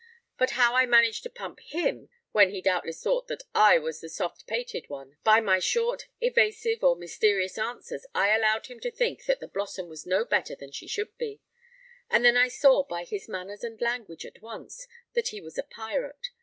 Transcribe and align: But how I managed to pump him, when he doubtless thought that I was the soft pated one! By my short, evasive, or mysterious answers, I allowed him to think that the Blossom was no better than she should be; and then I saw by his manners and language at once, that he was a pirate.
But 0.35 0.49
how 0.57 0.73
I 0.73 0.87
managed 0.87 1.21
to 1.21 1.29
pump 1.29 1.59
him, 1.59 2.09
when 2.31 2.49
he 2.49 2.59
doubtless 2.59 3.03
thought 3.03 3.27
that 3.27 3.43
I 3.53 3.77
was 3.77 4.01
the 4.01 4.09
soft 4.09 4.47
pated 4.47 4.89
one! 4.89 5.17
By 5.23 5.41
my 5.41 5.59
short, 5.59 6.07
evasive, 6.19 6.83
or 6.83 6.95
mysterious 6.95 7.55
answers, 7.55 8.07
I 8.15 8.35
allowed 8.35 8.65
him 8.65 8.79
to 8.79 8.89
think 8.89 9.25
that 9.25 9.39
the 9.39 9.47
Blossom 9.47 9.89
was 9.89 10.07
no 10.07 10.25
better 10.25 10.55
than 10.55 10.71
she 10.71 10.87
should 10.87 11.15
be; 11.19 11.39
and 12.09 12.25
then 12.25 12.35
I 12.35 12.47
saw 12.47 12.81
by 12.83 13.03
his 13.03 13.29
manners 13.29 13.63
and 13.63 13.79
language 13.79 14.25
at 14.25 14.41
once, 14.41 14.87
that 15.13 15.27
he 15.27 15.39
was 15.39 15.59
a 15.59 15.63
pirate. 15.69 16.31